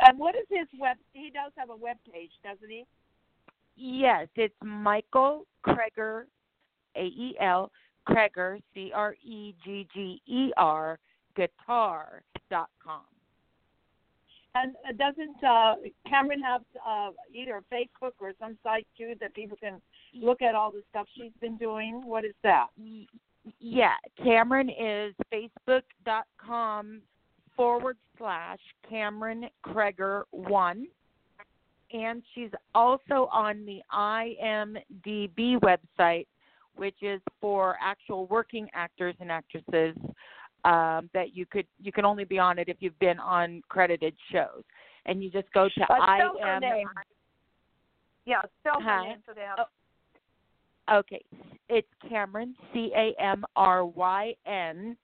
and 0.00 0.18
what 0.18 0.34
is 0.34 0.46
his 0.48 0.68
web? 0.78 0.96
He 1.12 1.30
does 1.30 1.52
have 1.56 1.70
a 1.70 1.76
web 1.76 1.96
page, 2.10 2.30
doesn't 2.42 2.70
he? 2.70 2.84
Yes, 3.76 4.28
it's 4.36 4.54
Michael 4.62 5.46
Cregger, 5.66 6.24
A 6.96 7.02
E 7.02 7.36
L 7.40 7.70
Cregger, 8.08 8.60
C 8.74 8.92
R 8.94 9.14
E 9.24 9.54
G 9.64 9.86
G 9.94 10.20
E 10.26 10.52
R, 10.56 10.98
guitar 11.36 12.22
dot 12.50 12.70
com. 12.82 13.02
And 14.56 14.74
uh, 14.88 14.92
doesn't 14.92 15.42
uh, 15.42 15.74
Camryn 16.06 16.40
have 16.44 16.62
uh, 16.86 17.10
either 17.32 17.60
Facebook 17.72 18.12
or 18.20 18.32
some 18.38 18.56
site 18.62 18.86
too 18.96 19.14
that 19.20 19.34
people 19.34 19.56
can 19.56 19.80
look 20.14 20.42
at 20.42 20.54
all 20.54 20.70
the 20.70 20.82
stuff 20.90 21.06
she's 21.16 21.32
been 21.40 21.56
doing? 21.56 22.02
What 22.04 22.24
is 22.24 22.34
that? 22.42 22.66
yeah, 23.60 23.94
Camryn 24.20 24.70
is 24.70 25.14
facebook.com 25.32 27.02
forward 27.56 27.96
slash 28.18 28.58
Camryn 28.90 29.48
Cregger 29.64 30.22
one. 30.30 30.86
And 31.92 32.22
she's 32.34 32.50
also 32.74 33.28
on 33.32 33.64
the 33.66 33.80
IMDb 33.92 35.60
website, 35.60 36.26
which 36.76 36.96
is 37.02 37.20
for 37.40 37.76
actual 37.82 38.26
working 38.26 38.68
actors 38.74 39.14
and 39.20 39.30
actresses. 39.30 39.96
Um, 40.64 41.10
that 41.12 41.34
you 41.36 41.44
could 41.44 41.66
you 41.78 41.92
can 41.92 42.06
only 42.06 42.24
be 42.24 42.38
on 42.38 42.58
it 42.58 42.70
if 42.70 42.78
you've 42.80 42.98
been 42.98 43.18
on 43.18 43.60
credited 43.68 44.14
shows, 44.32 44.62
and 45.04 45.22
you 45.22 45.30
just 45.30 45.52
go 45.52 45.68
to 45.68 45.92
I 45.92 46.20
am. 46.42 46.62
Yeah, 48.24 48.40
spell 48.60 48.80
her 48.80 49.02
name 49.02 49.18
so 49.26 49.32
they 49.34 49.42
have. 49.42 49.58
Oh 49.58 49.64
Okay, 50.90 51.22
it's 51.68 51.88
Camryn 52.10 52.52
C 52.72 52.92
A 52.94 53.14
M 53.20 53.44
R 53.56 53.86
Y 53.86 54.34
N 54.46 54.96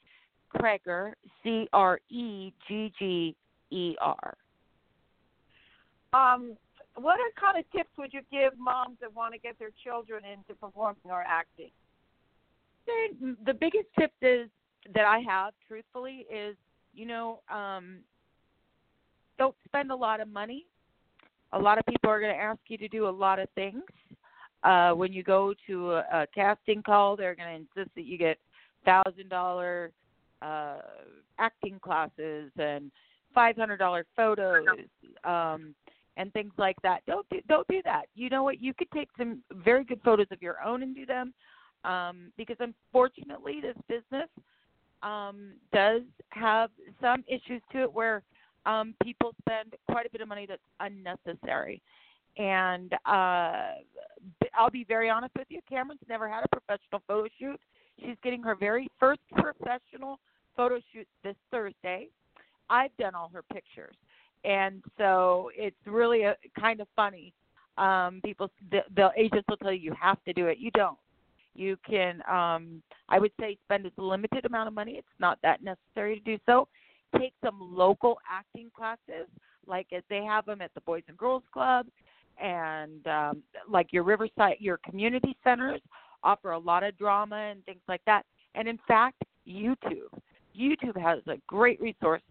Cregger 0.55 1.13
C 1.43 1.69
R 1.73 2.01
E 2.11 2.53
G 2.69 2.93
G 2.99 3.35
E 3.71 3.97
R. 4.01 4.35
Um, 6.13 6.57
what 7.01 7.19
are 7.19 7.31
kind 7.41 7.59
of 7.59 7.71
tips 7.73 7.91
would 7.99 8.13
you 8.13 8.21
give 8.31 8.59
moms 8.59 8.97
that 9.01 9.15
want 9.15 9.35
to 9.35 9.41
get 9.41 9.59
their 9.59 9.71
children 9.83 10.23
into 10.25 10.55
performing 10.61 10.99
or 11.05 11.23
acting? 11.27 11.71
The 13.45 13.55
biggest 13.55 13.87
tip 13.99 14.13
is 14.23 14.49
that 14.95 15.05
I 15.05 15.21
have, 15.21 15.53
truthfully, 15.69 16.27
is 16.33 16.57
you 16.93 17.07
know, 17.07 17.41
um, 17.49 17.99
don't 19.39 19.55
spend 19.65 19.93
a 19.93 19.95
lot 19.95 20.21
of 20.21 20.29
money. 20.29 20.67
A 21.53 21.59
lot 21.59 21.79
of 21.79 21.87
people 21.87 22.11
are 22.11 22.21
going 22.21 22.35
to 22.35 22.41
ask 22.41 22.59
you 22.69 22.79
to 22.79 22.89
do 22.89 23.09
a 23.09 23.11
lot 23.11 23.39
of 23.39 23.49
things 23.55 23.83
uh, 24.63 24.93
when 24.93 25.13
you 25.13 25.23
go 25.23 25.55
to 25.67 25.93
a, 25.93 25.99
a 26.13 26.27
casting 26.35 26.83
call, 26.83 27.17
they're 27.17 27.35
going 27.35 27.49
to 27.49 27.55
insist 27.55 27.95
that 27.95 28.05
you 28.05 28.19
get 28.19 28.39
thousand 28.85 29.29
dollar 29.29 29.91
uh, 30.43 30.79
acting 31.39 31.79
classes 31.81 32.51
and 32.59 32.91
five 33.35 33.57
hundred 33.57 33.79
dollar 33.79 34.05
photos. 34.15 34.67
Um, 35.25 35.75
and 36.17 36.33
things 36.33 36.53
like 36.59 36.77
that. 36.83 37.01
Don't 37.07 37.29
do 37.31 37.41
don't 37.49 37.67
do 37.69 37.81
that. 37.85 38.07
You 38.15 38.31
know 38.31 38.43
what? 38.43 38.61
You 38.61 38.75
could 38.75 38.91
take 38.93 39.09
some 39.17 39.43
very 39.53 39.85
good 39.85 40.01
photos 40.05 40.27
of 40.31 40.43
your 40.43 40.63
own 40.63 40.83
and 40.83 40.95
do 40.95 41.07
them, 41.07 41.33
um, 41.85 42.33
because 42.37 42.57
unfortunately, 42.61 43.61
this 43.61 43.77
business 43.89 44.29
um, 45.03 45.53
does 45.73 46.03
have 46.31 46.71
some 47.01 47.25
issues 47.27 47.63
to 47.73 47.83
it 47.83 47.93
where 47.93 48.23
um, 48.67 48.95
people 49.03 49.35
spend 49.47 49.75
quite 49.91 50.07
a 50.07 50.11
bit 50.11 50.21
of 50.21 50.29
money 50.29 50.47
that's 50.47 50.63
unnecessary. 50.81 51.81
And 52.37 52.93
uh, 53.07 53.75
I'll 54.57 54.71
be 54.71 54.85
very 54.85 55.11
honest 55.11 55.35
with 55.37 55.49
you, 55.51 55.61
Camryn's 55.71 55.99
never 56.09 56.29
had 56.29 56.45
a 56.45 56.49
professional 56.49 57.03
photo 57.07 57.29
shoot. 57.39 57.61
She's 57.99 58.17
getting 58.23 58.43
her 58.43 58.55
very 58.55 58.89
first 58.99 59.21
professional 59.33 60.19
photo 60.57 60.81
shoot 60.93 61.07
this 61.25 61.37
Thursday. 61.51 62.09
I've 62.69 62.97
done 62.99 63.15
all 63.15 63.31
her 63.33 63.43
pictures, 63.53 63.97
and 64.45 64.83
so 64.99 65.51
it's 65.55 65.77
really 65.87 66.23
a, 66.23 66.37
kind 66.59 66.81
of 66.81 66.89
funny. 66.97 67.33
Um, 67.79 68.21
people, 68.25 68.51
the, 68.71 68.81
the 68.95 69.11
agents 69.17 69.47
will 69.49 69.57
tell 69.57 69.73
you 69.73 69.81
you 69.81 69.95
have 70.01 70.23
to 70.25 70.33
do 70.33 70.47
it. 70.47 70.59
You 70.59 70.71
don't. 70.73 70.99
You 71.55 71.77
can, 71.89 72.23
um, 72.31 72.83
I 73.09 73.19
would 73.19 73.33
say, 73.41 73.59
spend 73.65 73.87
a 73.87 74.03
limited 74.03 74.45
amount 74.45 74.69
of 74.69 74.75
money. 74.75 74.93
It's 74.93 75.07
not 75.19 75.39
that 75.43 75.63
necessary 75.63 76.17
to 76.17 76.23
do 76.23 76.39
so. 76.47 76.69
Take 77.19 77.33
some 77.45 77.59
local 77.61 78.19
acting 78.31 78.71
classes, 78.75 79.29
like 79.67 79.89
as 79.93 80.03
they 80.09 80.23
have 80.25 80.47
them 80.47 80.63
at 80.63 80.73
the 80.75 80.81
Boys 80.83 81.03
and 81.09 81.17
Girls 81.17 81.43
Club, 81.53 81.87
and 82.41 83.07
um, 83.07 83.43
like 83.69 83.93
your 83.93 84.05
Riverside, 84.05 84.57
your 84.61 84.79
community 84.79 85.37
centers 85.43 85.81
offer 86.23 86.53
a 86.53 86.59
lot 86.59 86.83
of 86.83 86.97
drama 86.97 87.37
and 87.37 87.65
things 87.65 87.83
like 87.89 88.03
that. 88.07 88.25
And 88.55 88.69
in 88.69 88.79
fact, 88.87 89.23
YouTube, 89.47 90.13
YouTube 90.59 91.01
has 91.01 91.19
a 91.27 91.37
great 91.47 91.81
resource 91.81 92.23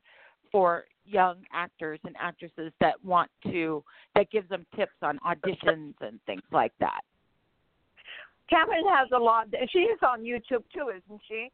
for 0.51 0.85
young 1.09 1.37
actors 1.53 1.99
and 2.05 2.15
actresses 2.19 2.71
that 2.79 3.03
want 3.03 3.29
to 3.43 3.83
that 4.15 4.29
gives 4.31 4.47
them 4.49 4.65
tips 4.75 4.93
on 5.01 5.19
auditions 5.19 5.93
and 6.01 6.19
things 6.25 6.43
like 6.51 6.73
that. 6.79 7.01
Camryn 8.51 8.87
has 8.97 9.07
a 9.13 9.17
lot. 9.19 9.47
She 9.71 9.79
is 9.79 9.99
on 10.01 10.21
YouTube 10.21 10.63
too, 10.73 10.89
isn't 10.89 11.21
she? 11.27 11.51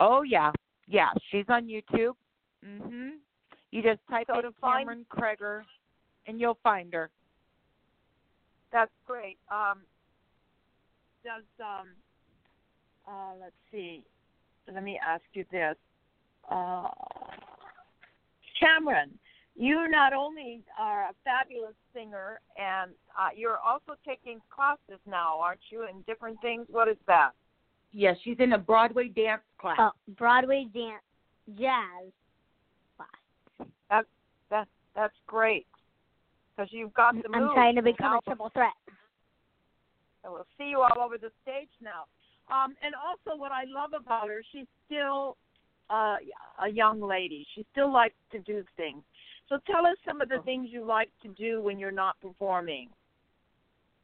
Oh 0.00 0.22
yeah, 0.22 0.50
yeah. 0.86 1.10
She's 1.30 1.46
on 1.48 1.66
YouTube. 1.66 2.14
Mhm. 2.64 3.18
You 3.70 3.82
just 3.82 4.00
type 4.10 4.26
So 4.28 4.36
in 4.38 4.42
to 4.44 4.52
find- 4.60 4.88
Cameron 4.88 5.06
Cregger, 5.10 5.64
and 6.26 6.40
you'll 6.40 6.58
find 6.62 6.92
her. 6.92 7.10
That's 8.70 8.92
great. 9.06 9.38
Um, 9.50 9.80
does 11.24 11.44
um, 11.60 11.88
uh, 13.06 13.34
let's 13.40 13.56
see. 13.70 14.04
Let 14.70 14.82
me 14.82 14.98
ask 14.98 15.22
you 15.32 15.44
this, 15.50 15.76
uh, 16.50 16.88
Camryn. 18.60 19.10
You 19.56 19.88
not 19.88 20.12
only 20.12 20.62
are 20.78 21.08
a 21.08 21.12
fabulous 21.24 21.74
singer, 21.92 22.40
and 22.56 22.92
uh, 23.18 23.30
you're 23.34 23.58
also 23.58 23.94
taking 24.06 24.40
classes 24.54 25.00
now, 25.04 25.40
aren't 25.40 25.60
you? 25.70 25.82
In 25.82 26.02
different 26.06 26.40
things. 26.40 26.66
What 26.70 26.88
is 26.88 26.96
that? 27.08 27.30
Yes, 27.92 28.16
she's 28.22 28.36
in 28.38 28.52
a 28.52 28.58
Broadway 28.58 29.08
dance 29.08 29.42
class. 29.60 29.76
Oh, 29.80 29.90
Broadway 30.16 30.66
dance, 30.72 31.02
jazz 31.58 32.12
class. 32.96 33.68
That 33.90 34.04
that 34.50 34.68
that's 34.94 35.16
great. 35.26 35.66
Because 36.54 36.72
you've 36.72 36.94
got 36.94 37.14
the 37.14 37.28
I'm 37.34 37.52
trying 37.54 37.76
to 37.76 37.82
become 37.82 38.12
now 38.12 38.18
a 38.18 38.22
triple 38.22 38.50
threat. 38.50 38.72
I 40.24 40.28
will 40.28 40.46
see 40.56 40.70
you 40.70 40.82
all 40.82 41.02
over 41.02 41.18
the 41.18 41.30
stage 41.42 41.70
now. 41.82 42.04
Um, 42.50 42.74
and 42.82 42.94
also, 42.94 43.38
what 43.38 43.52
I 43.52 43.64
love 43.64 43.90
about 43.98 44.28
her, 44.28 44.42
she's 44.52 44.66
still 44.86 45.36
uh, 45.90 46.16
a 46.62 46.68
young 46.70 47.00
lady. 47.00 47.46
She 47.54 47.66
still 47.72 47.92
likes 47.92 48.16
to 48.32 48.38
do 48.40 48.64
things. 48.76 49.02
So 49.48 49.58
tell 49.66 49.86
us 49.86 49.96
some 50.06 50.20
of 50.20 50.28
the 50.28 50.40
things 50.44 50.68
you 50.70 50.84
like 50.84 51.10
to 51.22 51.28
do 51.28 51.62
when 51.62 51.78
you're 51.78 51.90
not 51.90 52.20
performing. 52.20 52.90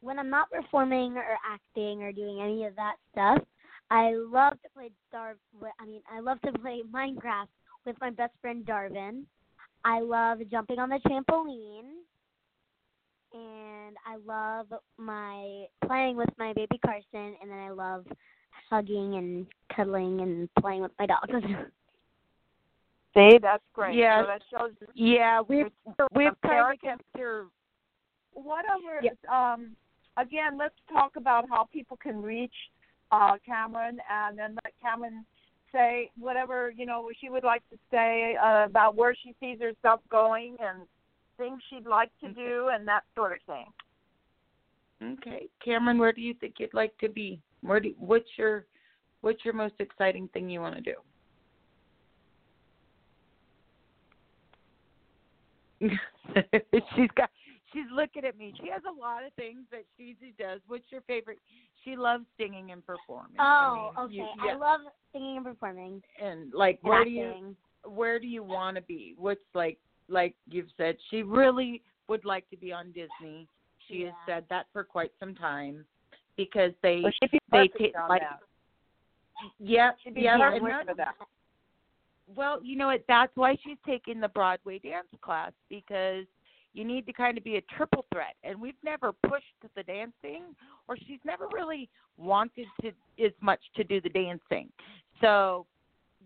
When 0.00 0.18
I'm 0.18 0.30
not 0.30 0.50
performing 0.50 1.16
or 1.16 1.38
acting 1.46 2.02
or 2.02 2.12
doing 2.12 2.40
any 2.40 2.64
of 2.64 2.76
that 2.76 2.96
stuff, 3.12 3.42
I 3.90 4.14
love 4.14 4.54
to 4.62 4.68
play 4.74 4.90
Dar. 5.12 5.36
I 5.78 5.86
mean, 5.86 6.00
I 6.10 6.20
love 6.20 6.40
to 6.42 6.52
play 6.58 6.82
Minecraft 6.94 7.48
with 7.84 7.96
my 8.00 8.10
best 8.10 8.32
friend 8.40 8.64
Darvin. 8.64 9.24
I 9.84 10.00
love 10.00 10.38
jumping 10.50 10.78
on 10.78 10.88
the 10.88 10.98
trampoline, 11.06 11.90
and 13.34 13.96
I 14.06 14.16
love 14.26 14.66
my 14.96 15.66
playing 15.86 16.16
with 16.16 16.30
my 16.38 16.54
baby 16.54 16.78
Carson, 16.84 17.36
and 17.42 17.50
then 17.50 17.58
I 17.58 17.70
love 17.70 18.06
hugging 18.70 19.14
and 19.16 19.46
cuddling 19.74 20.20
and 20.20 20.48
playing 20.60 20.82
with 20.82 20.92
my 20.98 21.06
dogs. 21.06 21.30
See, 23.16 23.38
that's 23.40 23.62
great. 23.72 23.94
Yes. 23.96 24.24
So 24.24 24.26
that 24.26 24.42
shows 24.50 24.88
Yeah, 24.94 25.40
we've 25.40 25.66
we've 26.14 26.24
kind 26.24 26.28
of 26.28 26.36
American- 26.44 26.90
kept 26.90 27.02
her. 27.16 27.46
whatever. 28.32 29.00
Yep. 29.02 29.18
Um, 29.32 29.76
again, 30.16 30.58
let's 30.58 30.74
talk 30.92 31.16
about 31.16 31.48
how 31.48 31.64
people 31.72 31.96
can 31.96 32.20
reach 32.20 32.54
uh, 33.12 33.36
Camryn, 33.48 33.98
and 34.10 34.36
then 34.36 34.56
let 34.64 34.74
Camryn 34.84 35.24
say 35.72 36.10
whatever 36.18 36.72
you 36.76 36.86
know 36.86 37.08
she 37.20 37.28
would 37.28 37.44
like 37.44 37.62
to 37.70 37.78
say 37.90 38.36
uh, 38.42 38.64
about 38.64 38.96
where 38.96 39.14
she 39.14 39.34
sees 39.40 39.58
herself 39.60 40.00
going 40.10 40.56
and 40.60 40.82
things 41.36 41.60
she'd 41.70 41.86
like 41.86 42.10
to 42.20 42.28
do 42.30 42.70
and 42.72 42.86
that 42.88 43.02
sort 43.14 43.32
of 43.32 43.38
thing. 43.46 43.66
Okay, 45.18 45.48
Camryn, 45.64 45.98
where 45.98 46.12
do 46.12 46.20
you 46.20 46.34
think 46.34 46.54
you'd 46.58 46.74
like 46.74 46.96
to 46.98 47.08
be? 47.08 47.40
Where 47.64 47.80
do 47.80 47.94
what's 47.98 48.28
your 48.36 48.66
what's 49.22 49.44
your 49.44 49.54
most 49.54 49.74
exciting 49.78 50.28
thing 50.28 50.50
you 50.50 50.60
want 50.60 50.76
to 50.76 50.80
do? 50.82 50.94
she's 56.96 57.10
got 57.16 57.30
she's 57.72 57.86
looking 57.94 58.24
at 58.24 58.36
me. 58.36 58.52
She 58.60 58.68
has 58.70 58.82
a 58.84 59.00
lot 59.00 59.24
of 59.24 59.32
things 59.34 59.60
that 59.70 59.84
she 59.96 60.16
does. 60.38 60.60
What's 60.66 60.84
your 60.90 61.00
favorite? 61.02 61.38
She 61.84 61.96
loves 61.96 62.24
singing 62.38 62.70
and 62.70 62.84
performing. 62.84 63.36
Oh, 63.38 63.92
I 63.96 64.06
mean, 64.06 64.22
okay. 64.22 64.30
you- 64.42 64.50
I 64.50 64.54
love 64.54 64.80
singing 65.12 65.38
and 65.38 65.46
performing. 65.46 66.02
and 66.22 66.52
like 66.52 66.80
And 66.82 66.90
where 66.90 67.04
do 67.04 67.10
you 67.10 67.56
where 67.84 68.18
do 68.18 68.26
you 68.26 68.42
want 68.42 68.76
to 68.76 68.82
be? 68.82 69.14
What's 69.16 69.40
like 69.54 69.78
like 70.08 70.34
you've 70.50 70.70
said, 70.76 70.96
she 71.10 71.22
really 71.22 71.82
would 72.08 72.26
like 72.26 72.48
to 72.50 72.56
be 72.58 72.72
on 72.72 72.88
Disney. 72.88 73.48
She 73.88 74.02
has 74.02 74.14
said 74.26 74.44
that 74.50 74.66
for 74.72 74.84
quite 74.84 75.12
some 75.18 75.34
time 75.34 75.84
because 76.36 76.72
they 76.82 77.00
Well, 77.02 77.12
she'd 77.22 77.30
be 77.30 77.38
they 77.50 77.68
take 77.78 77.94
like 78.08 78.22
that. 78.22 78.40
yep 79.58 79.96
She'd 80.02 80.16
yep 80.16 80.38
and 80.40 80.98
that. 80.98 81.14
well 82.34 82.62
you 82.62 82.76
know 82.76 82.88
what 82.88 83.04
that's 83.08 83.32
why 83.36 83.56
she's 83.64 83.76
taking 83.86 84.20
the 84.20 84.28
Broadway 84.28 84.78
dance 84.78 85.06
class 85.20 85.52
because 85.68 86.24
you 86.72 86.84
need 86.84 87.06
to 87.06 87.12
kind 87.12 87.38
of 87.38 87.44
be 87.44 87.56
a 87.56 87.60
triple 87.76 88.04
threat 88.12 88.34
and 88.42 88.60
we've 88.60 88.74
never 88.84 89.12
pushed 89.12 89.44
the 89.76 89.82
dancing 89.84 90.42
or 90.88 90.96
she's 90.96 91.20
never 91.24 91.46
really 91.52 91.88
wanted 92.16 92.66
to 92.82 92.88
as 93.24 93.32
much 93.40 93.60
to 93.76 93.84
do 93.84 94.00
the 94.00 94.08
dancing 94.08 94.68
so 95.20 95.66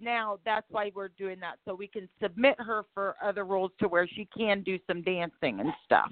now 0.00 0.38
that's 0.44 0.66
why 0.70 0.90
we're 0.94 1.08
doing 1.18 1.40
that 1.40 1.56
so 1.64 1.74
we 1.74 1.86
can 1.88 2.08
submit 2.22 2.54
her 2.58 2.84
for 2.94 3.16
other 3.22 3.44
roles 3.44 3.72
to 3.80 3.88
where 3.88 4.06
she 4.06 4.26
can 4.36 4.62
do 4.62 4.78
some 4.86 5.02
dancing 5.02 5.60
and 5.60 5.72
stuff 5.84 6.10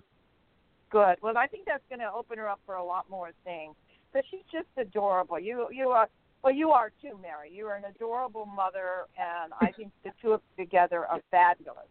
Good. 0.91 1.17
Well, 1.21 1.37
I 1.37 1.47
think 1.47 1.65
that's 1.67 1.83
going 1.89 1.99
to 2.01 2.13
open 2.13 2.39
her 2.39 2.49
up 2.49 2.61
for 2.65 2.77
a 2.77 2.85
lot 2.85 3.07
more 3.11 3.31
things. 3.45 3.75
But 4.13 4.25
she's 4.31 4.45
just 4.51 4.69
adorable. 4.77 5.39
You 5.39 5.69
you 5.71 5.89
are 5.89 6.09
well, 6.43 6.55
you 6.55 6.71
are 6.71 6.91
too, 7.03 7.19
Mary. 7.21 7.51
You 7.53 7.67
are 7.67 7.75
an 7.75 7.85
adorable 7.85 8.47
mother, 8.47 9.07
and 9.19 9.53
I 9.61 9.73
think 9.73 9.91
the 10.05 10.11
two 10.23 10.33
of 10.33 10.41
you 10.57 10.65
together 10.65 11.05
are 11.07 11.21
fabulous. 11.31 11.89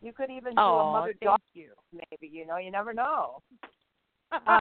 You 0.00 0.12
could 0.12 0.30
even 0.30 0.54
do 0.54 0.60
a 0.60 0.92
mother 0.92 1.14
daughter, 1.20 1.42
you 1.54 1.70
maybe. 1.92 2.32
You 2.32 2.46
know, 2.46 2.58
you 2.58 2.70
never 2.70 2.94
know. 2.94 3.42
Um, 4.46 4.60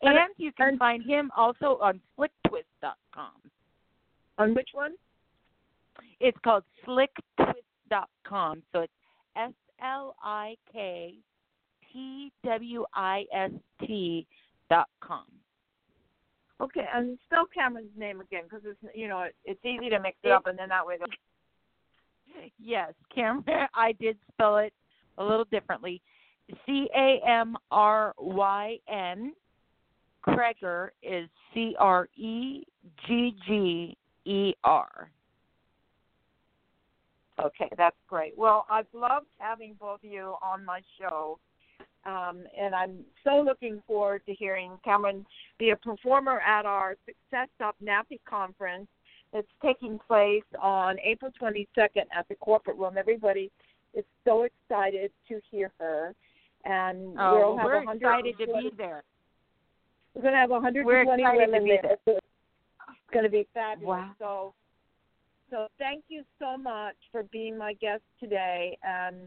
and 0.02 0.18
you 0.38 0.52
can 0.54 0.78
find 0.78 1.06
him 1.06 1.30
also 1.36 1.78
on 1.82 2.00
slicktwist.com. 2.18 3.34
On 4.42 4.56
which 4.56 4.70
one? 4.74 4.94
It's 6.20 6.38
called 6.44 6.64
slicktwist.com. 6.88 8.64
So 8.72 8.80
it's 8.80 8.94
S 9.38 9.54
L 9.84 10.16
I 10.24 10.56
K 10.74 11.14
T 11.94 12.32
W 12.44 12.84
I 12.96 13.26
S 13.32 13.52
T 13.82 14.26
dot 14.68 14.90
com. 15.00 15.26
Okay, 16.60 16.88
and 16.92 17.20
spell 17.28 17.46
Camryn's 17.56 17.96
name 17.96 18.20
again 18.20 18.46
because 18.46 18.62
it's 18.66 18.80
you 18.96 19.08
know 19.08 19.22
it, 19.22 19.36
it's 19.46 19.64
easy 19.64 19.92
to 19.92 20.00
mix 20.00 20.18
it 20.24 20.32
up, 20.32 20.48
and 20.48 20.58
then 20.58 20.70
that 20.70 20.86
way. 20.86 20.96
Yes, 22.58 22.94
Camryn. 23.16 23.68
I 23.76 23.92
did 24.00 24.18
spell 24.32 24.58
it 24.58 24.74
a 25.20 25.24
little 25.24 25.46
differently. 25.52 26.02
C 26.66 26.88
A 26.98 27.20
M 27.28 27.58
R 27.70 28.16
Y 28.18 28.78
N. 28.90 29.34
Cregger 30.26 30.90
is 31.04 31.30
C 31.54 31.76
R 31.78 32.08
E 32.16 32.64
G 33.06 33.36
G 33.46 33.98
E 34.26 34.54
R. 34.64 35.10
Okay, 37.44 37.70
that's 37.78 37.96
great. 38.08 38.38
Well, 38.38 38.66
I've 38.70 38.86
loved 38.94 39.26
having 39.40 39.76
both 39.80 40.04
of 40.04 40.12
you 40.12 40.36
on 40.44 40.64
my 40.64 40.82
show. 41.00 41.40
Um, 42.06 42.44
and 42.60 42.74
I'm 42.74 43.00
so 43.24 43.42
looking 43.42 43.82
forward 43.86 44.24
to 44.26 44.34
hearing 44.34 44.72
Camryn 44.86 45.24
be 45.60 45.70
a 45.70 45.76
performer 45.76 46.40
at 46.40 46.66
our 46.66 46.96
Success 47.06 47.50
Up 47.64 47.76
NAFE 47.84 48.20
conference 48.28 48.88
that's 49.32 49.48
taking 49.64 50.00
place 50.08 50.44
on 50.60 50.98
April 51.04 51.32
22nd 51.42 52.06
at 52.16 52.28
the 52.28 52.36
corporate 52.36 52.78
room. 52.78 52.96
Everybody 52.98 53.52
is 53.94 54.04
so 54.26 54.44
excited 54.44 55.12
to 55.28 55.40
hear 55.52 55.72
her, 55.80 56.16
and 56.66 57.16
oh, 57.20 57.56
we'll 57.56 57.58
have 57.58 57.66
we're 57.66 57.86
100 57.86 57.98
excited 57.98 58.38
to 58.40 58.46
be 58.46 58.72
there. 58.78 59.04
We're 60.16 60.24
going 60.24 60.34
to 60.34 60.40
have 60.40 60.50
120 60.50 61.24
women 61.24 61.68
there. 61.68 61.98
there. 62.06 62.20
It's 63.12 63.14
going 63.14 63.26
to 63.26 63.30
be 63.30 63.46
fabulous. 63.54 63.88
Wow. 63.88 64.12
So, 64.20 64.54
so 65.50 65.68
thank 65.78 66.06
you 66.08 66.24
so 66.40 66.56
much 66.58 66.96
for 67.12 67.24
being 67.24 67.58
my 67.58 67.74
guest 67.74 68.04
today, 68.22 68.78
and 68.84 69.18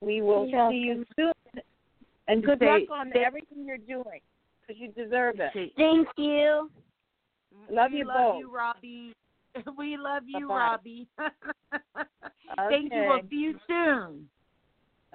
we 0.00 0.20
will 0.22 0.46
You're 0.48 0.70
see 0.72 0.76
you 0.76 1.06
soon. 1.14 1.62
And 2.26 2.42
good 2.42 2.58
Say- 2.58 2.66
luck 2.66 2.82
on 2.90 3.12
say- 3.14 3.22
everything 3.24 3.64
you're 3.64 3.76
doing 3.78 4.20
because 4.66 4.80
you 4.80 4.88
deserve 4.88 5.36
it. 5.38 5.52
Thank 5.76 6.08
you. 6.16 6.68
Love 7.70 7.92
we 7.92 7.98
you 7.98 8.06
love 8.06 8.16
both. 8.32 8.38
you, 8.40 8.52
Robbie. 8.52 9.12
We 9.78 9.96
love 9.98 10.22
you, 10.26 10.48
Bye-bye. 10.48 10.54
Robbie. 10.54 11.06
Thank 12.70 12.92
you. 12.92 13.00
We'll 13.02 13.18
Okay. 13.18 13.26
see 13.30 13.36
you 13.36 13.54
soon. 13.68 14.28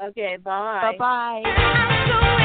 Okay, 0.01 0.37
bye. 0.37 0.93
Bye 0.97 1.43
bye. 1.43 2.43